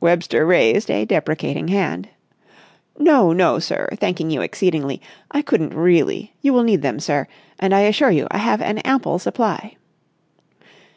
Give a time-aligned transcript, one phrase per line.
[0.00, 2.08] Webster raised a deprecating hand.
[2.98, 6.34] "No, no, sir, thanking you exceedingly, I couldn't really!
[6.42, 7.28] You will need them, sir,
[7.60, 9.76] and I assure you I have an ample supply."